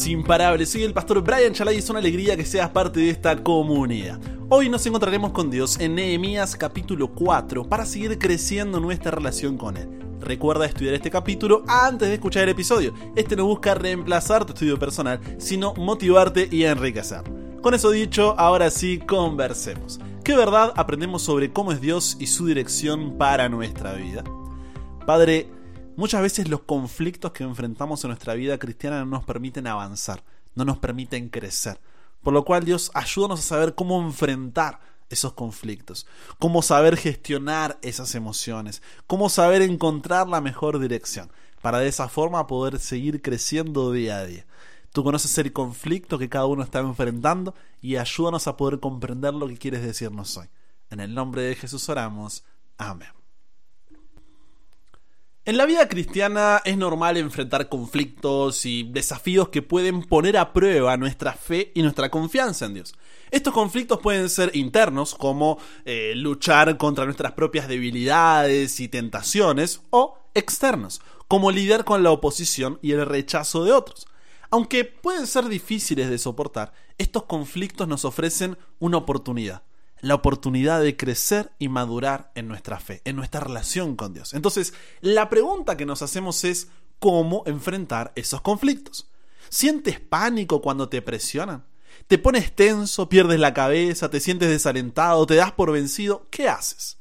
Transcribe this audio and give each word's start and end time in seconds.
Podcast 0.00 0.08
Imparable. 0.08 0.66
Soy 0.66 0.82
el 0.84 0.94
pastor 0.94 1.20
Brian 1.20 1.52
Chalai 1.52 1.74
y 1.74 1.78
es 1.78 1.90
una 1.90 1.98
alegría 1.98 2.36
que 2.36 2.44
seas 2.44 2.70
parte 2.70 3.00
de 3.00 3.10
esta 3.10 3.36
comunidad. 3.42 4.18
Hoy 4.48 4.68
nos 4.68 4.86
encontraremos 4.86 5.32
con 5.32 5.50
Dios 5.50 5.78
en 5.78 5.94
Nehemías 5.94 6.56
capítulo 6.56 7.12
4 7.12 7.68
para 7.68 7.84
seguir 7.84 8.18
creciendo 8.18 8.80
nuestra 8.80 9.10
relación 9.10 9.58
con 9.58 9.76
Él. 9.76 9.88
Recuerda 10.20 10.64
estudiar 10.64 10.94
este 10.94 11.10
capítulo 11.10 11.64
antes 11.66 12.08
de 12.08 12.14
escuchar 12.14 12.44
el 12.44 12.50
episodio. 12.50 12.94
Este 13.14 13.36
no 13.36 13.44
busca 13.44 13.74
reemplazar 13.74 14.44
tu 14.46 14.54
estudio 14.54 14.78
personal, 14.78 15.20
sino 15.38 15.74
motivarte 15.74 16.48
y 16.50 16.64
enriquecer. 16.64 17.22
Con 17.60 17.74
eso 17.74 17.90
dicho, 17.90 18.34
ahora 18.38 18.70
sí, 18.70 18.98
conversemos. 18.98 20.00
¿Qué 20.24 20.34
verdad 20.34 20.72
aprendemos 20.76 21.22
sobre 21.22 21.52
cómo 21.52 21.72
es 21.72 21.80
Dios 21.80 22.16
y 22.18 22.26
su 22.26 22.46
dirección 22.46 23.18
para 23.18 23.48
nuestra 23.48 23.92
vida? 23.94 24.24
Padre, 25.04 25.48
Muchas 25.96 26.22
veces 26.22 26.48
los 26.48 26.62
conflictos 26.62 27.32
que 27.32 27.44
enfrentamos 27.44 28.02
en 28.04 28.08
nuestra 28.08 28.34
vida 28.34 28.58
cristiana 28.58 29.00
no 29.00 29.06
nos 29.06 29.24
permiten 29.24 29.66
avanzar, 29.66 30.22
no 30.54 30.64
nos 30.64 30.78
permiten 30.78 31.28
crecer. 31.28 31.80
Por 32.22 32.32
lo 32.32 32.44
cual 32.44 32.64
Dios 32.64 32.90
ayúdanos 32.94 33.40
a 33.40 33.42
saber 33.42 33.74
cómo 33.74 34.00
enfrentar 34.00 34.80
esos 35.10 35.32
conflictos, 35.32 36.06
cómo 36.38 36.62
saber 36.62 36.96
gestionar 36.96 37.78
esas 37.82 38.14
emociones, 38.14 38.82
cómo 39.06 39.28
saber 39.28 39.62
encontrar 39.62 40.28
la 40.28 40.40
mejor 40.40 40.78
dirección, 40.78 41.30
para 41.60 41.78
de 41.80 41.88
esa 41.88 42.08
forma 42.08 42.46
poder 42.46 42.78
seguir 42.78 43.20
creciendo 43.20 43.92
día 43.92 44.18
a 44.18 44.24
día. 44.24 44.46
Tú 44.92 45.04
conoces 45.04 45.36
el 45.38 45.52
conflicto 45.52 46.18
que 46.18 46.28
cada 46.28 46.46
uno 46.46 46.62
está 46.62 46.80
enfrentando 46.80 47.54
y 47.80 47.96
ayúdanos 47.96 48.46
a 48.46 48.56
poder 48.56 48.80
comprender 48.80 49.34
lo 49.34 49.46
que 49.48 49.58
quieres 49.58 49.82
decirnos 49.82 50.36
hoy. 50.36 50.46
En 50.90 51.00
el 51.00 51.14
nombre 51.14 51.42
de 51.42 51.54
Jesús 51.54 51.88
oramos. 51.88 52.44
Amén. 52.76 53.19
En 55.46 55.56
la 55.56 55.64
vida 55.64 55.88
cristiana 55.88 56.60
es 56.66 56.76
normal 56.76 57.16
enfrentar 57.16 57.70
conflictos 57.70 58.66
y 58.66 58.82
desafíos 58.82 59.48
que 59.48 59.62
pueden 59.62 60.02
poner 60.02 60.36
a 60.36 60.52
prueba 60.52 60.98
nuestra 60.98 61.32
fe 61.32 61.72
y 61.74 61.80
nuestra 61.80 62.10
confianza 62.10 62.66
en 62.66 62.74
Dios. 62.74 62.94
Estos 63.30 63.54
conflictos 63.54 64.00
pueden 64.00 64.28
ser 64.28 64.54
internos, 64.54 65.14
como 65.14 65.58
eh, 65.86 66.12
luchar 66.14 66.76
contra 66.76 67.06
nuestras 67.06 67.32
propias 67.32 67.68
debilidades 67.68 68.80
y 68.80 68.88
tentaciones, 68.88 69.80
o 69.88 70.18
externos, 70.34 71.00
como 71.26 71.50
lidiar 71.50 71.84
con 71.84 72.02
la 72.02 72.10
oposición 72.10 72.78
y 72.82 72.92
el 72.92 73.06
rechazo 73.06 73.64
de 73.64 73.72
otros. 73.72 74.06
Aunque 74.50 74.84
pueden 74.84 75.26
ser 75.26 75.48
difíciles 75.48 76.10
de 76.10 76.18
soportar, 76.18 76.74
estos 76.98 77.24
conflictos 77.24 77.88
nos 77.88 78.04
ofrecen 78.04 78.58
una 78.78 78.98
oportunidad 78.98 79.62
la 80.00 80.14
oportunidad 80.14 80.80
de 80.80 80.96
crecer 80.96 81.52
y 81.58 81.68
madurar 81.68 82.30
en 82.34 82.48
nuestra 82.48 82.78
fe, 82.78 83.02
en 83.04 83.16
nuestra 83.16 83.40
relación 83.40 83.96
con 83.96 84.14
Dios. 84.14 84.34
Entonces, 84.34 84.74
la 85.00 85.28
pregunta 85.28 85.76
que 85.76 85.86
nos 85.86 86.02
hacemos 86.02 86.44
es 86.44 86.68
cómo 86.98 87.42
enfrentar 87.46 88.12
esos 88.14 88.40
conflictos. 88.40 89.10
¿Sientes 89.48 90.00
pánico 90.00 90.62
cuando 90.62 90.88
te 90.88 91.02
presionan? 91.02 91.64
¿Te 92.06 92.18
pones 92.18 92.54
tenso, 92.54 93.08
pierdes 93.08 93.40
la 93.40 93.54
cabeza, 93.54 94.10
te 94.10 94.20
sientes 94.20 94.48
desalentado, 94.48 95.26
te 95.26 95.34
das 95.34 95.52
por 95.52 95.72
vencido? 95.72 96.26
¿Qué 96.30 96.48
haces? 96.48 96.98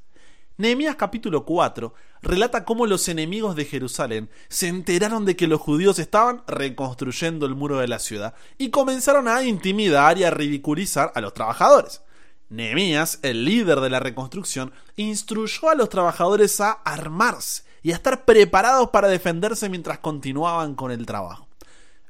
Nehemías 0.57 0.97
capítulo 0.97 1.45
4 1.45 1.93
relata 2.21 2.65
cómo 2.65 2.85
los 2.85 3.07
enemigos 3.07 3.55
de 3.55 3.63
Jerusalén 3.63 4.29
se 4.49 4.67
enteraron 4.67 5.23
de 5.23 5.37
que 5.37 5.47
los 5.47 5.61
judíos 5.61 5.99
estaban 5.99 6.43
reconstruyendo 6.47 7.45
el 7.45 7.55
muro 7.55 7.77
de 7.77 7.87
la 7.87 7.99
ciudad 7.99 8.33
y 8.57 8.69
comenzaron 8.69 9.29
a 9.29 9.41
intimidar 9.43 10.17
y 10.17 10.25
a 10.25 10.31
ridiculizar 10.31 11.13
a 11.15 11.21
los 11.21 11.33
trabajadores. 11.33 12.01
Nehemías, 12.49 13.19
el 13.21 13.45
líder 13.45 13.79
de 13.79 13.89
la 13.89 13.99
reconstrucción, 13.99 14.71
instruyó 14.95 15.69
a 15.69 15.75
los 15.75 15.89
trabajadores 15.89 16.59
a 16.61 16.71
armarse 16.71 17.63
y 17.83 17.91
a 17.91 17.95
estar 17.95 18.25
preparados 18.25 18.89
para 18.89 19.07
defenderse 19.07 19.69
mientras 19.69 19.99
continuaban 19.99 20.75
con 20.75 20.91
el 20.91 21.05
trabajo. 21.05 21.47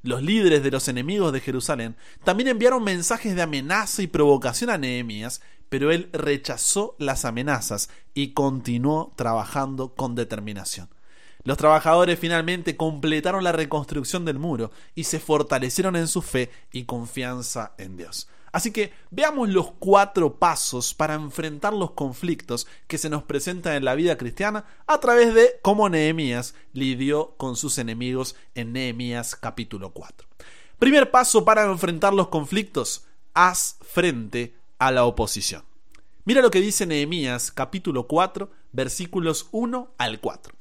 Los 0.01 0.23
líderes 0.23 0.63
de 0.63 0.71
los 0.71 0.87
enemigos 0.87 1.33
de 1.33 1.41
Jerusalén 1.41 1.97
también 2.23 2.47
enviaron 2.47 2.83
mensajes 2.83 3.35
de 3.35 3.41
amenaza 3.41 4.01
y 4.01 4.07
provocación 4.07 4.69
a 4.69 4.77
Nehemías, 4.77 5.41
pero 5.67 5.91
él 5.91 6.09
rechazó 6.13 6.95
las 6.99 7.25
amenazas 7.25 7.89
y 8.13 8.29
continuó 8.29 9.11
trabajando 9.17 9.93
con 9.93 10.15
determinación. 10.15 10.89
Los 11.43 11.57
trabajadores 11.57 12.19
finalmente 12.19 12.77
completaron 12.77 13.43
la 13.43 13.51
reconstrucción 13.51 14.25
del 14.25 14.39
muro 14.39 14.71
y 14.95 15.03
se 15.05 15.19
fortalecieron 15.19 15.95
en 15.95 16.07
su 16.07 16.21
fe 16.21 16.49
y 16.71 16.83
confianza 16.83 17.73
en 17.77 17.97
Dios. 17.97 18.29
Así 18.51 18.71
que 18.71 18.93
veamos 19.11 19.49
los 19.49 19.71
cuatro 19.79 20.35
pasos 20.35 20.93
para 20.93 21.13
enfrentar 21.13 21.73
los 21.73 21.91
conflictos 21.91 22.67
que 22.87 22.97
se 22.97 23.09
nos 23.09 23.23
presentan 23.23 23.75
en 23.75 23.85
la 23.85 23.95
vida 23.95 24.17
cristiana 24.17 24.65
a 24.87 24.99
través 24.99 25.33
de 25.33 25.59
cómo 25.61 25.89
Nehemías 25.89 26.55
lidió 26.73 27.35
con 27.37 27.55
sus 27.55 27.77
enemigos 27.77 28.35
en 28.55 28.73
Nehemías 28.73 29.35
capítulo 29.35 29.91
4. 29.91 30.27
Primer 30.79 31.11
paso 31.11 31.45
para 31.45 31.65
enfrentar 31.65 32.13
los 32.13 32.29
conflictos, 32.29 33.05
haz 33.33 33.77
frente 33.81 34.55
a 34.79 34.91
la 34.91 35.05
oposición. 35.05 35.63
Mira 36.25 36.41
lo 36.41 36.51
que 36.51 36.61
dice 36.61 36.85
Nehemías 36.85 37.51
capítulo 37.51 38.07
4 38.07 38.49
versículos 38.71 39.47
1 39.51 39.93
al 39.97 40.19
4. 40.19 40.53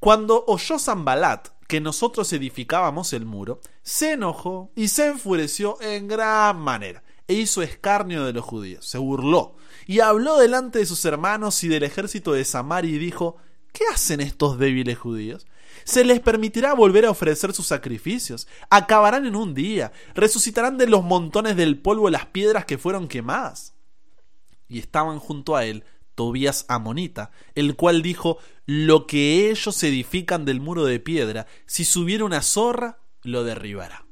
Cuando 0.00 0.44
oyó 0.46 0.78
Zambalat 0.78 1.48
que 1.68 1.80
nosotros 1.80 2.32
edificábamos 2.32 3.12
el 3.12 3.24
muro, 3.24 3.60
se 3.82 4.12
enojó 4.12 4.70
y 4.74 4.88
se 4.88 5.06
enfureció 5.06 5.80
en 5.80 6.08
gran 6.08 6.58
manera 6.58 7.02
e 7.32 7.40
hizo 7.40 7.62
escarnio 7.62 8.24
de 8.24 8.32
los 8.32 8.44
judíos, 8.44 8.86
se 8.86 8.98
burló, 8.98 9.56
y 9.86 10.00
habló 10.00 10.38
delante 10.38 10.78
de 10.78 10.86
sus 10.86 11.04
hermanos 11.04 11.64
y 11.64 11.68
del 11.68 11.82
ejército 11.82 12.32
de 12.32 12.44
Samaria 12.44 12.92
y 12.92 12.98
dijo, 12.98 13.36
¿qué 13.72 13.84
hacen 13.92 14.20
estos 14.20 14.58
débiles 14.58 14.98
judíos? 14.98 15.46
¿Se 15.84 16.04
les 16.04 16.20
permitirá 16.20 16.74
volver 16.74 17.06
a 17.06 17.10
ofrecer 17.10 17.52
sus 17.52 17.66
sacrificios? 17.66 18.46
¿Acabarán 18.70 19.26
en 19.26 19.34
un 19.34 19.54
día? 19.54 19.92
¿Resucitarán 20.14 20.78
de 20.78 20.86
los 20.86 21.02
montones 21.02 21.56
del 21.56 21.78
polvo 21.78 22.10
las 22.10 22.26
piedras 22.26 22.66
que 22.66 22.78
fueron 22.78 23.08
quemadas? 23.08 23.74
Y 24.68 24.78
estaban 24.78 25.18
junto 25.18 25.56
a 25.56 25.64
él 25.64 25.84
Tobías 26.14 26.66
Amonita, 26.68 27.30
el 27.54 27.74
cual 27.74 28.02
dijo, 28.02 28.38
Lo 28.66 29.06
que 29.06 29.50
ellos 29.50 29.82
edifican 29.82 30.44
del 30.44 30.60
muro 30.60 30.84
de 30.84 31.00
piedra, 31.00 31.46
si 31.66 31.84
subiera 31.84 32.24
una 32.24 32.42
zorra, 32.42 32.98
lo 33.22 33.42
derribará. 33.42 34.04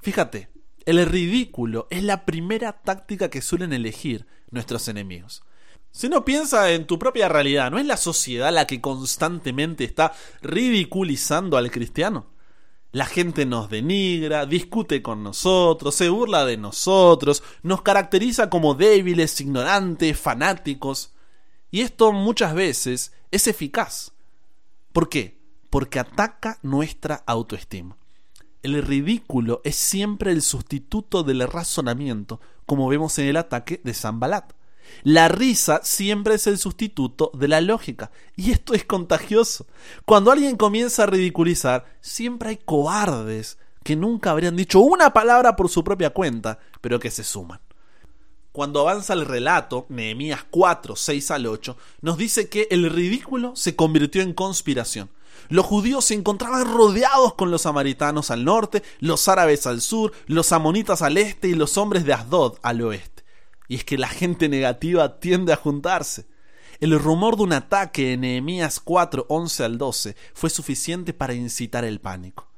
Fíjate, 0.00 0.50
el 0.88 1.04
ridículo 1.04 1.86
es 1.90 2.02
la 2.02 2.24
primera 2.24 2.72
táctica 2.72 3.28
que 3.28 3.42
suelen 3.42 3.74
elegir 3.74 4.26
nuestros 4.50 4.88
enemigos. 4.88 5.42
Si 5.90 6.08
no 6.08 6.24
piensa 6.24 6.70
en 6.70 6.86
tu 6.86 6.98
propia 6.98 7.28
realidad, 7.28 7.70
¿no 7.70 7.78
es 7.78 7.84
la 7.84 7.98
sociedad 7.98 8.52
la 8.52 8.66
que 8.66 8.80
constantemente 8.80 9.84
está 9.84 10.14
ridiculizando 10.40 11.58
al 11.58 11.70
cristiano? 11.70 12.26
La 12.90 13.04
gente 13.04 13.44
nos 13.44 13.68
denigra, 13.68 14.46
discute 14.46 15.02
con 15.02 15.22
nosotros, 15.22 15.94
se 15.94 16.08
burla 16.08 16.46
de 16.46 16.56
nosotros, 16.56 17.42
nos 17.62 17.82
caracteriza 17.82 18.48
como 18.48 18.74
débiles, 18.74 19.38
ignorantes, 19.42 20.18
fanáticos. 20.18 21.12
Y 21.70 21.82
esto 21.82 22.12
muchas 22.12 22.54
veces 22.54 23.12
es 23.30 23.46
eficaz. 23.46 24.12
¿Por 24.92 25.10
qué? 25.10 25.38
Porque 25.68 25.98
ataca 25.98 26.58
nuestra 26.62 27.22
autoestima. 27.26 27.98
El 28.62 28.82
ridículo 28.82 29.60
es 29.64 29.76
siempre 29.76 30.32
el 30.32 30.42
sustituto 30.42 31.22
del 31.22 31.46
razonamiento, 31.46 32.40
como 32.66 32.88
vemos 32.88 33.18
en 33.18 33.28
el 33.28 33.36
ataque 33.36 33.80
de 33.84 33.94
Zambalat. 33.94 34.52
La 35.04 35.28
risa 35.28 35.80
siempre 35.84 36.34
es 36.34 36.46
el 36.46 36.58
sustituto 36.58 37.30
de 37.34 37.46
la 37.46 37.60
lógica. 37.60 38.10
Y 38.36 38.50
esto 38.50 38.74
es 38.74 38.84
contagioso. 38.84 39.66
Cuando 40.04 40.32
alguien 40.32 40.56
comienza 40.56 41.04
a 41.04 41.06
ridiculizar, 41.06 41.86
siempre 42.00 42.50
hay 42.50 42.56
cobardes 42.56 43.58
que 43.84 43.96
nunca 43.96 44.32
habrían 44.32 44.56
dicho 44.56 44.80
una 44.80 45.12
palabra 45.12 45.56
por 45.56 45.68
su 45.68 45.84
propia 45.84 46.10
cuenta, 46.10 46.58
pero 46.80 46.98
que 46.98 47.10
se 47.10 47.24
suman. 47.24 47.60
Cuando 48.50 48.80
avanza 48.80 49.12
el 49.12 49.24
relato, 49.24 49.86
Nehemías 49.88 50.44
4, 50.50 50.96
6 50.96 51.30
al 51.30 51.46
8, 51.46 51.76
nos 52.00 52.18
dice 52.18 52.48
que 52.48 52.66
el 52.70 52.90
ridículo 52.90 53.54
se 53.54 53.76
convirtió 53.76 54.20
en 54.20 54.32
conspiración. 54.32 55.10
Los 55.48 55.66
judíos 55.66 56.04
se 56.04 56.14
encontraban 56.14 56.66
rodeados 56.66 57.34
con 57.34 57.50
los 57.50 57.62
samaritanos 57.62 58.30
al 58.30 58.44
norte, 58.44 58.82
los 59.00 59.28
árabes 59.28 59.66
al 59.66 59.80
sur, 59.80 60.12
los 60.26 60.52
amonitas 60.52 61.02
al 61.02 61.16
este 61.18 61.48
y 61.48 61.54
los 61.54 61.78
hombres 61.78 62.04
de 62.04 62.12
Asdod 62.12 62.58
al 62.62 62.82
oeste. 62.82 63.24
Y 63.68 63.76
es 63.76 63.84
que 63.84 63.98
la 63.98 64.08
gente 64.08 64.48
negativa 64.48 65.20
tiende 65.20 65.52
a 65.52 65.56
juntarse. 65.56 66.26
El 66.80 66.98
rumor 66.98 67.36
de 67.36 67.42
un 67.42 67.52
ataque 67.52 68.12
en 68.12 68.20
Nehemías 68.20 68.78
4, 68.80 69.26
11 69.28 69.64
al 69.64 69.78
12 69.78 70.16
fue 70.32 70.48
suficiente 70.48 71.12
para 71.12 71.34
incitar 71.34 71.84
el 71.84 72.00
pánico. 72.00 72.48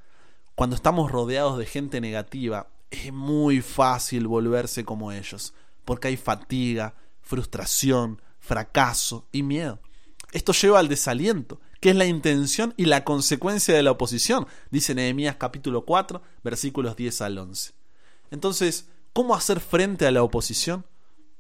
Cuando 0.55 0.77
estamos 0.77 1.11
rodeados 1.11 1.57
de 1.59 1.65
gente 1.65 2.01
negativa, 2.01 2.69
es 2.91 3.13
muy 3.13 3.63
fácil 3.63 4.27
volverse 4.27 4.85
como 4.85 5.11
ellos, 5.11 5.55
porque 5.85 6.09
hay 6.09 6.17
fatiga, 6.17 6.95
frustración, 7.23 8.21
fracaso 8.41 9.27
y 9.33 9.43
miedo. 9.43 9.81
Esto 10.33 10.53
lleva 10.53 10.79
al 10.79 10.89
desaliento, 10.89 11.61
que 11.81 11.91
es 11.91 11.97
la 11.97 12.05
intención 12.07 12.75
y 12.77 12.85
la 12.85 13.05
consecuencia 13.05 13.75
de 13.75 13.83
la 13.83 13.91
oposición, 13.91 14.47
dice 14.71 14.95
Nehemías 14.95 15.37
capítulo 15.37 15.85
4, 15.85 16.23
versículos 16.45 16.95
10 16.95 17.21
al 17.23 17.39
11. 17.39 17.73
Entonces, 18.31 18.87
¿cómo 19.13 19.35
hacer 19.35 19.61
frente 19.61 20.07
a 20.07 20.11
la 20.11 20.23
oposición? 20.23 20.85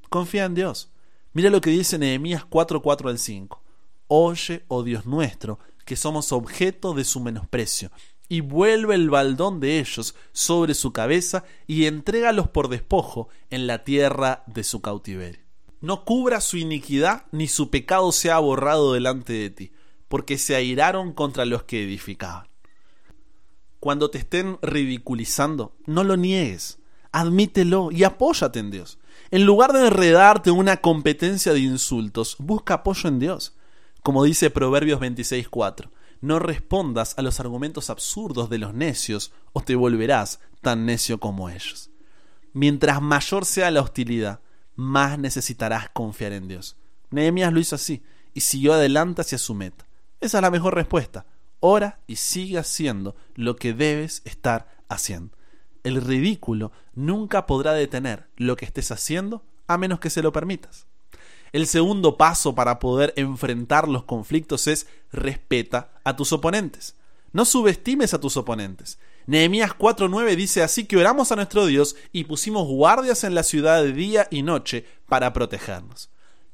Confía 0.08 0.46
en 0.46 0.54
Dios. 0.54 0.90
Mira 1.34 1.50
lo 1.50 1.60
que 1.60 1.70
dice 1.70 1.98
Nehemías 1.98 2.44
4, 2.44 2.82
4 2.82 3.10
al 3.10 3.18
5. 3.18 3.62
Oye, 4.08 4.64
oh 4.66 4.82
Dios 4.82 5.06
nuestro, 5.06 5.60
que 5.84 5.94
somos 5.94 6.32
objeto 6.32 6.94
de 6.94 7.04
su 7.04 7.20
menosprecio. 7.20 7.90
y 8.32 8.42
vuelve 8.42 8.94
el 8.94 9.10
baldón 9.10 9.58
de 9.58 9.80
ellos 9.80 10.14
sobre 10.30 10.74
su 10.74 10.92
cabeza 10.92 11.42
y 11.66 11.86
entrégalos 11.86 12.48
por 12.48 12.68
despojo 12.68 13.28
en 13.50 13.66
la 13.66 13.82
tierra 13.82 14.44
de 14.46 14.62
su 14.62 14.80
cautiverio. 14.80 15.40
No 15.80 16.04
cubra 16.04 16.40
su 16.40 16.56
iniquidad 16.56 17.24
ni 17.32 17.48
su 17.48 17.70
pecado 17.70 18.12
sea 18.12 18.38
borrado 18.38 18.92
delante 18.92 19.32
de 19.32 19.50
ti, 19.50 19.72
porque 20.10 20.38
se 20.38 20.56
airaron 20.56 21.12
contra 21.12 21.44
los 21.44 21.62
que 21.62 21.84
edificaban. 21.84 22.48
Cuando 23.78 24.10
te 24.10 24.18
estén 24.18 24.58
ridiculizando, 24.60 25.76
no 25.86 26.02
lo 26.02 26.16
niegues, 26.16 26.80
admítelo 27.12 27.92
y 27.92 28.02
apóyate 28.02 28.58
en 28.58 28.72
Dios. 28.72 28.98
En 29.30 29.46
lugar 29.46 29.72
de 29.72 29.86
enredarte 29.86 30.50
en 30.50 30.56
una 30.56 30.78
competencia 30.78 31.52
de 31.52 31.60
insultos, 31.60 32.34
busca 32.40 32.74
apoyo 32.74 33.08
en 33.08 33.20
Dios. 33.20 33.54
Como 34.02 34.24
dice 34.24 34.50
Proverbios 34.50 34.98
26:4, 35.00 35.92
no 36.20 36.40
respondas 36.40 37.16
a 37.16 37.22
los 37.22 37.38
argumentos 37.38 37.88
absurdos 37.88 38.50
de 38.50 38.58
los 38.58 38.74
necios 38.74 39.32
o 39.52 39.60
te 39.60 39.76
volverás 39.76 40.40
tan 40.60 40.86
necio 40.86 41.20
como 41.20 41.50
ellos. 41.50 41.90
Mientras 42.52 43.00
mayor 43.00 43.44
sea 43.44 43.70
la 43.70 43.80
hostilidad, 43.80 44.40
más 44.74 45.20
necesitarás 45.20 45.88
confiar 45.90 46.32
en 46.32 46.48
Dios. 46.48 46.76
Nehemías 47.10 47.52
lo 47.52 47.60
hizo 47.60 47.76
así 47.76 48.02
y 48.34 48.40
siguió 48.40 48.72
adelante 48.72 49.20
hacia 49.20 49.38
su 49.38 49.54
meta. 49.54 49.86
Esa 50.20 50.38
es 50.38 50.42
la 50.42 50.50
mejor 50.50 50.74
respuesta. 50.74 51.24
Ora 51.60 52.00
y 52.06 52.16
sigue 52.16 52.58
haciendo 52.58 53.16
lo 53.34 53.56
que 53.56 53.72
debes 53.74 54.22
estar 54.24 54.68
haciendo. 54.88 55.36
El 55.82 56.02
ridículo 56.02 56.72
nunca 56.94 57.46
podrá 57.46 57.72
detener 57.72 58.28
lo 58.36 58.56
que 58.56 58.64
estés 58.66 58.90
haciendo 58.90 59.42
a 59.66 59.78
menos 59.78 60.00
que 60.00 60.10
se 60.10 60.22
lo 60.22 60.32
permitas. 60.32 60.86
El 61.52 61.66
segundo 61.66 62.16
paso 62.16 62.54
para 62.54 62.78
poder 62.78 63.12
enfrentar 63.16 63.88
los 63.88 64.04
conflictos 64.04 64.66
es 64.66 64.86
respeta 65.10 65.90
a 66.04 66.16
tus 66.16 66.32
oponentes. 66.32 66.94
No 67.32 67.44
subestimes 67.44 68.14
a 68.14 68.20
tus 68.20 68.36
oponentes. 68.36 68.98
Nehemías 69.26 69.72
4:9 69.76 70.36
dice 70.36 70.62
así 70.62 70.84
que 70.84 70.96
oramos 70.96 71.30
a 71.32 71.36
nuestro 71.36 71.66
Dios 71.66 71.96
y 72.12 72.24
pusimos 72.24 72.66
guardias 72.66 73.24
en 73.24 73.34
la 73.34 73.42
ciudad 73.42 73.82
de 73.82 73.92
día 73.92 74.28
y 74.30 74.42
noche 74.42 74.84
para 75.08 75.32
protegernos. 75.32 76.10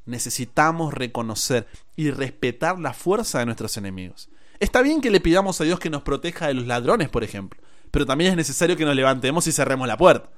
Necesitamos 0.06 0.94
reconocer 0.94 1.66
y 1.96 2.10
respetar 2.10 2.78
la 2.78 2.94
fuerza 2.94 3.40
de 3.40 3.46
nuestros 3.46 3.76
enemigos. 3.76 4.28
Está 4.58 4.80
bien 4.80 5.00
que 5.00 5.10
le 5.10 5.20
pidamos 5.20 5.60
a 5.60 5.64
Dios 5.64 5.78
que 5.78 5.90
nos 5.90 6.02
proteja 6.02 6.46
de 6.46 6.54
los 6.54 6.66
ladrones, 6.66 7.08
por 7.08 7.24
ejemplo, 7.24 7.60
pero 7.90 8.06
también 8.06 8.30
es 8.30 8.36
necesario 8.36 8.76
que 8.76 8.84
nos 8.84 8.96
levantemos 8.96 9.46
y 9.46 9.52
cerremos 9.52 9.86
la 9.86 9.98
puerta. 9.98 10.30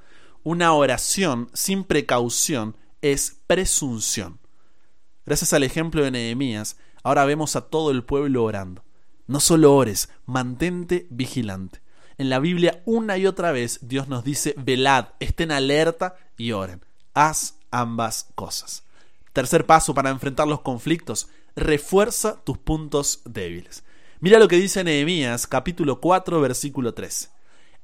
Una 0.43 0.73
oración 0.73 1.51
sin 1.53 1.85
precaución 1.85 2.77
es 3.03 3.41
presunción. 3.47 4.41
Gracias 5.25 5.53
al 5.53 5.63
ejemplo 5.63 6.03
de 6.03 6.11
Nehemías, 6.11 6.79
ahora 7.03 7.25
vemos 7.25 7.55
a 7.55 7.63
todo 7.63 7.91
el 7.91 8.03
pueblo 8.03 8.45
orando. 8.45 8.85
No 9.27 9.41
solo 9.41 9.77
ores, 9.77 10.09
mantente 10.25 11.07
vigilante. 11.11 11.83
En 12.17 12.31
la 12.31 12.41
Biblia 12.41 12.83
una 12.87 13.19
y 13.19 13.27
otra 13.27 13.53
vez 13.53 13.79
Dios 13.83 14.09
nos 14.09 14.25
dice, 14.25 14.55
velad, 14.57 15.09
estén 15.21 15.53
alerta 15.53 16.17
y 16.37 16.53
oren. 16.53 16.85
Haz 17.15 17.59
ambas 17.71 18.31
cosas. 18.35 18.85
Tercer 19.39 19.67
paso 19.67 19.95
para 19.95 20.11
enfrentar 20.11 20.49
los 20.49 20.63
conflictos, 20.63 21.29
refuerza 21.55 22.43
tus 22.43 22.59
puntos 22.59 23.23
débiles. 23.25 23.85
Mira 24.19 24.41
lo 24.41 24.49
que 24.49 24.57
dice 24.57 24.83
Nehemías 24.83 25.47
capítulo 25.47 26.01
4 26.01 26.41
versículo 26.41 26.93
3. 26.93 27.31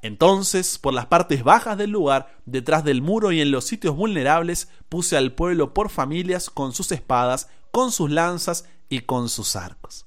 Entonces, 0.03 0.79
por 0.81 0.95
las 0.95 1.07
partes 1.07 1.45
bajas 1.45 1.79
del 1.79 1.91
lugar, 1.91 2.41
detrás 2.45 2.83
del 2.83 3.03
muro 3.03 3.31
y 3.31 3.41
en 3.41 3.53
los 3.53 3.67
sitios 3.67 3.95
vulnerables, 3.95 4.69
puse 4.89 5.17
al 5.17 5.31
pueblo 5.31 5.75
por 5.75 5.91
familias 5.91 6.51
con 6.51 6.73
sus 6.73 6.91
espadas, 6.91 7.49
con 7.71 7.93
sus 7.93 8.11
lanzas 8.11 8.69
y 8.89 9.03
con 9.03 9.29
sus 9.29 9.55
arcos. 9.55 10.07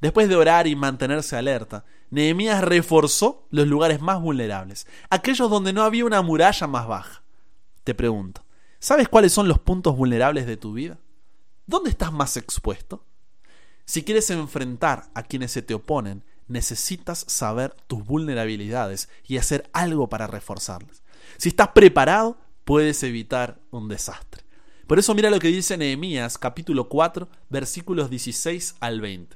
Después 0.00 0.28
de 0.28 0.34
orar 0.34 0.66
y 0.66 0.74
mantenerse 0.74 1.36
alerta, 1.36 1.84
Nehemías 2.10 2.64
reforzó 2.64 3.46
los 3.50 3.68
lugares 3.68 4.00
más 4.00 4.20
vulnerables, 4.20 4.88
aquellos 5.08 5.48
donde 5.48 5.72
no 5.72 5.84
había 5.84 6.04
una 6.04 6.20
muralla 6.20 6.66
más 6.66 6.88
baja. 6.88 7.22
Te 7.84 7.94
pregunto, 7.94 8.43
¿sabes 8.84 9.08
cuáles 9.08 9.32
son 9.32 9.48
los 9.48 9.58
puntos 9.58 9.96
vulnerables 9.96 10.46
de 10.46 10.58
tu 10.58 10.74
vida? 10.74 10.98
¿Dónde 11.66 11.88
estás 11.88 12.12
más 12.12 12.36
expuesto? 12.36 13.02
Si 13.86 14.04
quieres 14.04 14.28
enfrentar 14.28 15.06
a 15.14 15.22
quienes 15.22 15.52
se 15.52 15.62
te 15.62 15.72
oponen, 15.72 16.22
necesitas 16.48 17.24
saber 17.26 17.74
tus 17.86 18.04
vulnerabilidades 18.04 19.08
y 19.26 19.38
hacer 19.38 19.70
algo 19.72 20.10
para 20.10 20.26
reforzarlas. 20.26 21.02
Si 21.38 21.48
estás 21.48 21.68
preparado, 21.68 22.36
puedes 22.64 23.02
evitar 23.04 23.58
un 23.70 23.88
desastre. 23.88 24.44
Por 24.86 24.98
eso 24.98 25.14
mira 25.14 25.30
lo 25.30 25.38
que 25.38 25.48
dice 25.48 25.78
Nehemías 25.78 26.36
capítulo 26.36 26.90
4 26.90 27.26
versículos 27.48 28.10
16 28.10 28.76
al 28.80 29.00
20. 29.00 29.34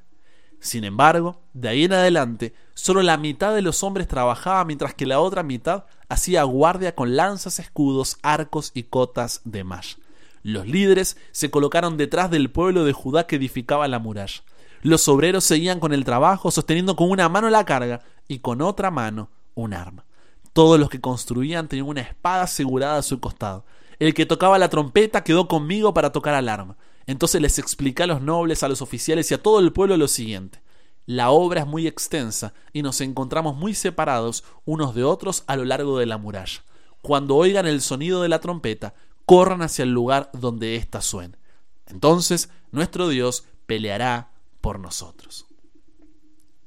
Sin 0.61 0.85
embargo, 0.85 1.41
de 1.55 1.69
ahí 1.71 1.85
en 1.85 1.95
adelante, 1.95 2.53
solo 2.75 3.01
la 3.01 3.17
mitad 3.17 3.55
de 3.55 3.63
los 3.63 3.83
hombres 3.83 4.09
trabajaba 4.09 4.67
mientras 4.67 4.93
que 4.93 5.07
la 5.07 5.21
otra 5.21 5.43
mitad 5.43 5.87
hacía 6.09 6.43
guardia 6.45 6.95
con 6.95 7.17
lanzas, 7.17 7.59
escudos, 7.59 8.19
arcos 8.23 8.71
y 8.75 8.85
cotas 8.85 9.41
de 9.45 9.65
malla. 9.65 9.97
Los 10.43 10.67
líderes 10.67 11.17
se 11.33 11.51
colocaron 11.51 11.97
detrás 11.97 12.31
del 12.31 12.51
pueblo 12.51 12.85
de 12.85 12.93
Judá 12.93 13.27
que 13.27 13.37
edificaba 13.37 13.89
la 13.89 13.99
muralla. 13.99 14.43
Los 14.83 15.09
obreros 15.09 15.45
seguían 15.45 15.81
con 15.81 15.93
el 15.93 16.05
trabajo, 16.05 16.51
sosteniendo 16.51 16.97
con 16.97 17.11
una 17.11 17.29
mano 17.29 17.51
la 17.51 17.65
carga 17.65 18.03
y 18.29 18.39
con 18.39 18.63
otra 18.63 18.91
mano 18.91 19.31
un 19.55 19.75
arma. 19.75 20.05
Todos 20.53 20.79
los 20.79 20.89
que 20.89 21.01
construían 21.01 21.69
tenían 21.69 21.89
una 21.89 22.01
espada 22.01 22.43
asegurada 22.43 22.99
a 22.99 23.03
su 23.03 23.21
costado. 23.21 23.65
El 23.99 24.15
que 24.15 24.27
tocaba 24.27 24.59
la 24.59 24.69
trompeta 24.69 25.25
quedó 25.25 25.49
conmigo 25.49 25.93
para 25.93 26.13
tocar 26.13 26.35
al 26.35 26.49
arma. 26.49 26.77
Entonces 27.07 27.41
les 27.41 27.59
expliqué 27.59 28.05
a 28.05 28.07
los 28.07 28.23
nobles, 28.23 28.63
a 28.63 28.69
los 28.69 28.83
oficiales 28.83 29.31
y 29.31 29.35
a 29.35 29.43
todo 29.43 29.59
el 29.59 29.73
pueblo 29.73 29.97
lo 29.97 30.09
siguiente. 30.09 30.61
La 31.09 31.31
obra 31.31 31.63
es 31.63 31.67
muy 31.67 31.87
extensa 31.87 32.53
y 32.75 32.83
nos 32.83 33.01
encontramos 33.01 33.57
muy 33.57 33.73
separados 33.73 34.45
unos 34.67 34.95
de 34.95 35.05
otros 35.05 35.43
a 35.47 35.57
lo 35.57 35.65
largo 35.65 35.99
de 35.99 36.05
la 36.05 36.19
muralla. 36.19 36.63
Cuando 37.01 37.35
oigan 37.35 37.67
el 37.67 37.81
sonido 37.81 38.21
de 38.21 38.29
la 38.29 38.41
trompeta, 38.41 38.93
corran 39.25 39.63
hacia 39.63 39.85
el 39.85 39.91
lugar 39.91 40.29
donde 40.35 40.77
ésta 40.77 41.01
suene. 41.01 41.39
Entonces 41.87 42.51
nuestro 42.73 43.09
Dios 43.09 43.45
peleará 43.65 44.33
por 44.61 44.79
nosotros. 44.81 45.47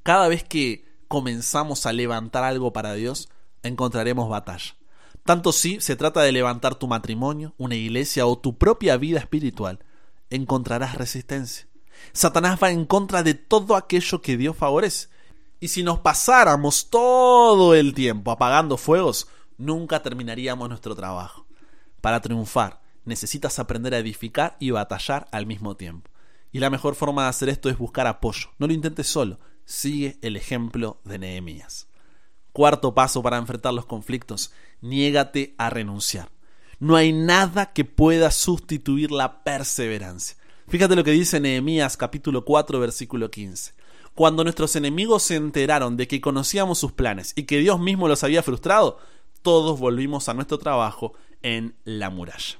Cada 0.01 0.27
vez 0.27 0.43
que 0.43 0.85
comenzamos 1.07 1.85
a 1.85 1.93
levantar 1.93 2.43
algo 2.43 2.73
para 2.73 2.95
Dios, 2.95 3.29
encontraremos 3.61 4.27
batalla. 4.27 4.73
Tanto 5.23 5.51
si 5.51 5.79
se 5.81 5.95
trata 5.95 6.23
de 6.23 6.31
levantar 6.31 6.73
tu 6.73 6.87
matrimonio, 6.87 7.53
una 7.59 7.75
iglesia 7.75 8.25
o 8.25 8.39
tu 8.39 8.57
propia 8.57 8.97
vida 8.97 9.19
espiritual, 9.19 9.85
encontrarás 10.31 10.95
resistencia. 10.95 11.67
Satanás 12.13 12.59
va 12.61 12.71
en 12.71 12.85
contra 12.85 13.23
de 13.23 13.33
todo 13.33 13.75
aquello 13.75 14.21
que 14.21 14.37
Dios 14.37 14.55
favorece. 14.55 15.09
Y 15.59 15.67
si 15.67 15.83
nos 15.83 15.99
pasáramos 15.99 16.89
todo 16.89 17.75
el 17.75 17.93
tiempo 17.93 18.31
apagando 18.31 18.77
fuegos, 18.77 19.27
nunca 19.57 20.01
terminaríamos 20.01 20.67
nuestro 20.67 20.95
trabajo. 20.95 21.45
Para 22.01 22.19
triunfar, 22.19 22.81
necesitas 23.05 23.59
aprender 23.59 23.93
a 23.93 23.99
edificar 23.99 24.57
y 24.59 24.71
batallar 24.71 25.27
al 25.31 25.45
mismo 25.45 25.77
tiempo. 25.77 26.09
Y 26.51 26.59
la 26.59 26.69
mejor 26.69 26.95
forma 26.95 27.23
de 27.23 27.29
hacer 27.29 27.49
esto 27.49 27.69
es 27.69 27.77
buscar 27.77 28.07
apoyo. 28.07 28.49
No 28.57 28.67
lo 28.67 28.73
intentes 28.73 29.07
solo. 29.07 29.39
Sigue 29.65 30.17
el 30.21 30.35
ejemplo 30.35 30.99
de 31.05 31.19
Nehemías. 31.19 31.87
Cuarto 32.51 32.93
paso 32.93 33.23
para 33.23 33.37
enfrentar 33.37 33.73
los 33.73 33.85
conflictos. 33.85 34.51
Niégate 34.81 35.55
a 35.57 35.69
renunciar. 35.69 36.29
No 36.79 36.95
hay 36.95 37.13
nada 37.13 37.71
que 37.71 37.85
pueda 37.85 38.31
sustituir 38.31 39.11
la 39.11 39.43
perseverancia. 39.43 40.35
Fíjate 40.71 40.95
lo 40.95 41.03
que 41.03 41.11
dice 41.11 41.41
Nehemías 41.41 41.97
capítulo 41.97 42.45
4 42.45 42.79
versículo 42.79 43.29
15. 43.29 43.73
Cuando 44.15 44.45
nuestros 44.45 44.77
enemigos 44.77 45.21
se 45.21 45.35
enteraron 45.35 45.97
de 45.97 46.07
que 46.07 46.21
conocíamos 46.21 46.79
sus 46.79 46.93
planes 46.93 47.33
y 47.35 47.43
que 47.43 47.57
Dios 47.57 47.77
mismo 47.81 48.07
los 48.07 48.23
había 48.23 48.41
frustrado, 48.41 48.97
todos 49.41 49.81
volvimos 49.81 50.29
a 50.29 50.33
nuestro 50.33 50.59
trabajo 50.59 51.11
en 51.41 51.75
la 51.83 52.09
muralla. 52.09 52.57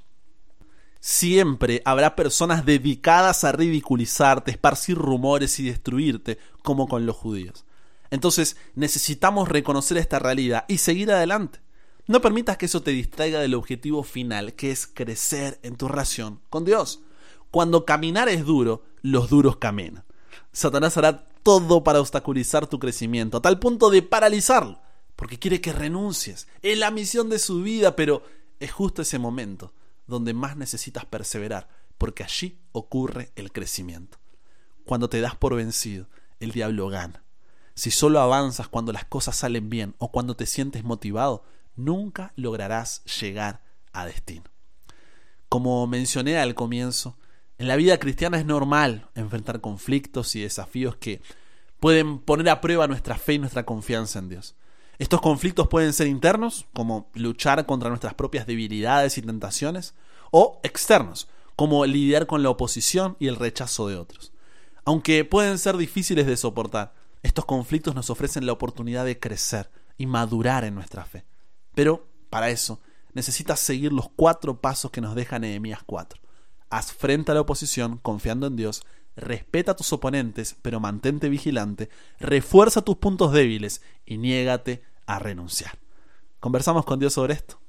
Siempre 1.00 1.82
habrá 1.86 2.18
personas 2.18 2.66
dedicadas 2.66 3.46
a 3.46 3.54
ridiculizarte, 3.54 4.52
esparcir 4.52 4.98
rumores 4.98 5.58
y 5.62 5.64
destruirte, 5.64 6.38
como 6.64 6.90
con 6.90 7.06
los 7.06 7.16
judíos. 7.16 7.64
Entonces 8.10 8.58
necesitamos 8.76 9.48
reconocer 9.48 9.96
esta 9.96 10.20
realidad 10.20 10.66
y 10.68 10.80
seguir 10.80 11.14
adelante. 11.14 11.62
No 12.08 12.20
permitas 12.20 12.58
que 12.58 12.66
eso 12.66 12.84
te 12.84 12.92
distraiga 12.92 13.40
del 13.40 13.54
objetivo 13.54 14.04
final, 14.04 14.54
que 14.56 14.70
es 14.70 14.86
crecer 14.86 15.62
en 15.64 15.78
tu 15.78 15.88
relación 15.88 16.42
con 16.50 16.66
Dios. 16.66 17.04
Cuando 17.52 17.86
caminar 17.86 18.30
es 18.30 18.46
duro, 18.46 18.84
los 19.02 19.30
duros 19.30 19.58
caminan. 19.58 20.06
Satanás 20.54 20.98
hará 20.98 21.28
todo 21.44 21.84
para 21.84 22.00
obstaculizar 22.00 22.68
tu 22.68 22.80
crecimiento, 22.80 23.38
a 23.38 23.42
tal 23.42 23.60
punto 23.60 23.90
de 23.90 24.02
paralizarlo, 24.02 24.80
porque 25.16 25.38
quiere 25.38 25.62
que 25.62 25.74
renuncies. 25.74 26.48
Es 26.62 26.78
la 26.78 26.92
misión 26.92 27.30
de 27.30 27.40
su 27.40 27.62
vida, 27.62 27.96
pero 27.96 28.24
es 28.60 28.72
justo 28.72 29.02
ese 29.02 29.20
momento 29.20 29.74
donde 30.08 30.34
más 30.34 30.58
necesitas 30.58 31.06
perseverar, 31.06 31.70
porque 31.98 32.24
allí 32.24 32.60
ocurre 32.72 33.32
el 33.36 33.52
crecimiento. 33.52 34.18
Cuando 34.86 35.10
te 35.10 35.22
das 35.22 35.36
por 35.36 35.56
vencido, 35.56 36.08
el 36.40 36.52
diablo 36.52 36.88
gana. 36.88 37.24
Si 37.76 37.92
solo 37.92 38.20
avanzas 38.20 38.68
cuando 38.68 38.92
las 38.92 39.06
cosas 39.06 39.36
salen 39.36 39.70
bien 39.70 39.96
o 39.98 40.12
cuando 40.12 40.36
te 40.36 40.46
sientes 40.46 40.84
motivado, 40.84 41.44
nunca 41.76 42.34
lograrás 42.36 43.04
llegar 43.20 43.64
a 43.94 44.06
destino. 44.06 44.46
Como 45.50 45.86
mencioné 45.88 46.38
al 46.38 46.56
comienzo, 46.56 47.18
en 47.62 47.68
la 47.68 47.76
vida 47.76 48.00
cristiana 48.00 48.40
es 48.40 48.46
normal 48.48 49.08
enfrentar 49.14 49.62
conflictos 49.62 50.36
y 50.36 50.42
desafíos 50.42 50.96
que 50.96 51.22
pueden 51.80 52.18
poner 52.18 52.50
a 52.50 52.60
prueba 52.60 52.88
nuestra 52.88 53.20
fe 53.20 53.34
y 53.34 53.38
nuestra 53.38 53.68
confianza 53.68 54.18
en 54.18 54.30
Dios. 54.30 54.56
Estos 54.98 55.22
conflictos 55.22 55.68
pueden 55.68 55.94
ser 55.94 56.08
internos, 56.08 56.66
como 56.74 57.12
luchar 57.14 57.68
contra 57.68 57.90
nuestras 57.90 58.16
propias 58.16 58.48
debilidades 58.48 59.20
y 59.20 59.22
tentaciones, 59.22 59.94
o 60.32 60.60
externos, 60.64 61.28
como 61.56 61.86
lidiar 61.86 62.26
con 62.26 62.42
la 62.42 62.50
oposición 62.50 63.16
y 63.20 63.28
el 63.28 63.36
rechazo 63.36 63.88
de 63.88 63.96
otros. 63.96 64.34
Aunque 64.84 65.24
pueden 65.24 65.60
ser 65.60 65.78
difíciles 65.78 66.26
de 66.26 66.38
soportar, 66.38 66.96
estos 67.22 67.46
conflictos 67.46 67.94
nos 67.94 68.10
ofrecen 68.10 68.48
la 68.48 68.54
oportunidad 68.54 69.06
de 69.06 69.20
crecer 69.20 69.70
y 70.00 70.08
madurar 70.08 70.64
en 70.64 70.74
nuestra 70.74 71.06
fe. 71.06 71.26
Pero, 71.76 72.08
para 72.32 72.50
eso, 72.50 72.82
necesitas 73.14 73.60
seguir 73.60 73.94
los 73.94 74.10
cuatro 74.10 74.60
pasos 74.60 74.90
que 74.90 75.02
nos 75.02 75.14
deja 75.14 75.38
Nehemías 75.38 75.84
4. 75.86 76.20
Haz 76.72 76.94
frente 76.94 77.32
a 77.32 77.36
la 77.36 77.42
oposición 77.42 77.98
confiando 77.98 78.48
en 78.48 78.56
Dios, 78.56 78.82
respeta 79.16 79.74
a 79.74 79.76
tus 79.76 79.92
oponentes, 79.92 80.56
pero 80.62 80.80
mantente 80.80 81.28
vigilante, 81.28 81.90
refuerza 82.18 82.82
tus 82.82 82.96
puntos 82.96 83.34
débiles 83.34 83.82
y 84.06 84.18
niégate 84.18 84.82
a 85.06 85.20
renunciar. 85.20 85.78
Conversamos 86.40 86.86
con 86.86 86.98
Dios 86.98 87.14
sobre 87.14 87.34
esto. 87.34 87.60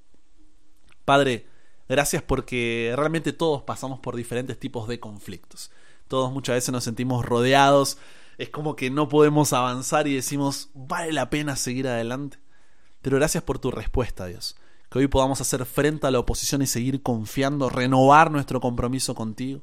Padre, 1.05 1.47
gracias 1.89 2.23
porque 2.23 2.95
realmente 2.97 3.33
todos 3.33 3.63
pasamos 3.63 3.99
por 3.99 4.15
diferentes 4.15 4.59
tipos 4.59 4.87
de 4.87 5.01
conflictos. 5.01 5.73
Todos 6.07 6.33
muchas 6.33 6.55
veces 6.55 6.71
nos 6.71 6.85
sentimos 6.85 7.25
rodeados, 7.25 7.99
es 8.39 8.51
como 8.51 8.77
que 8.77 8.91
no 8.91 9.09
podemos 9.09 9.53
avanzar 9.53 10.07
y 10.07 10.15
decimos, 10.15 10.71
vale 10.75 11.13
la 11.13 11.29
pena 11.29 11.57
seguir 11.57 11.89
adelante. 11.89 12.39
Pero 13.03 13.17
gracias 13.17 13.43
por 13.43 13.59
tu 13.59 13.73
respuesta, 13.73 14.27
Dios. 14.27 14.57
Que 14.93 14.99
hoy 14.99 15.09
podamos 15.09 15.41
hacer 15.41 15.65
frente 15.65 16.07
a 16.07 16.11
la 16.11 16.19
oposición 16.19 16.61
y 16.61 16.67
seguir 16.67 17.03
confiando, 17.03 17.71
renovar 17.71 18.31
nuestro 18.31 18.61
compromiso 18.61 19.15
contigo, 19.15 19.63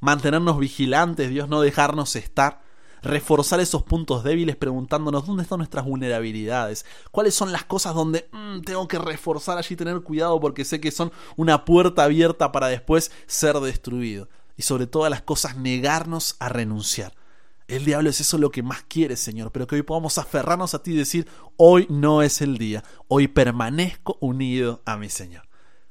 mantenernos 0.00 0.58
vigilantes, 0.58 1.30
Dios, 1.30 1.48
no 1.48 1.60
dejarnos 1.60 2.14
estar 2.14 2.60
reforzar 3.02 3.60
esos 3.60 3.82
puntos 3.82 4.24
débiles 4.24 4.56
preguntándonos 4.56 5.26
dónde 5.26 5.42
están 5.42 5.58
nuestras 5.58 5.84
vulnerabilidades, 5.84 6.84
cuáles 7.10 7.34
son 7.34 7.52
las 7.52 7.64
cosas 7.64 7.94
donde 7.94 8.28
mm, 8.32 8.60
tengo 8.62 8.88
que 8.88 8.98
reforzar 8.98 9.58
allí, 9.58 9.76
tener 9.76 10.00
cuidado 10.00 10.38
porque 10.40 10.64
sé 10.64 10.80
que 10.80 10.90
son 10.90 11.12
una 11.36 11.64
puerta 11.64 12.04
abierta 12.04 12.52
para 12.52 12.68
después 12.68 13.10
ser 13.26 13.56
destruido. 13.60 14.28
Y 14.56 14.62
sobre 14.62 14.88
todas 14.88 15.10
las 15.10 15.22
cosas, 15.22 15.56
negarnos 15.56 16.36
a 16.40 16.48
renunciar. 16.48 17.14
El 17.68 17.84
diablo 17.84 18.08
es 18.08 18.20
eso 18.20 18.38
lo 18.38 18.50
que 18.50 18.62
más 18.62 18.82
quiere, 18.82 19.14
Señor, 19.14 19.52
pero 19.52 19.66
que 19.66 19.76
hoy 19.76 19.82
podamos 19.82 20.16
aferrarnos 20.16 20.72
a 20.74 20.82
ti 20.82 20.92
y 20.92 20.96
decir, 20.96 21.28
hoy 21.56 21.86
no 21.90 22.22
es 22.22 22.40
el 22.40 22.56
día, 22.56 22.82
hoy 23.08 23.28
permanezco 23.28 24.16
unido 24.20 24.82
a 24.86 24.96
mi 24.96 25.10
Señor. 25.10 25.46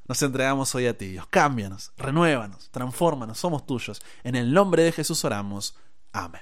Nos 0.08 0.22
entregamos 0.24 0.74
hoy 0.74 0.88
a 0.88 0.98
ti, 0.98 1.08
Dios. 1.10 1.28
Cámbianos, 1.28 1.92
renuévanos, 1.98 2.72
transfórmanos, 2.72 3.38
somos 3.38 3.66
tuyos. 3.66 4.02
En 4.24 4.36
el 4.36 4.54
nombre 4.54 4.84
de 4.84 4.92
Jesús 4.92 5.24
oramos. 5.24 5.76
Amén. 6.14 6.42